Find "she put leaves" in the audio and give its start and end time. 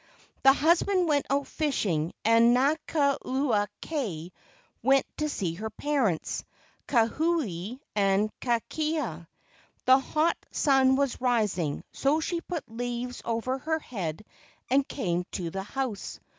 12.19-13.21